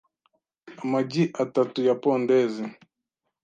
Amagi 0.81 1.23
atatu 1.43 1.79
ya 1.87 1.95
pondezi 2.03 2.65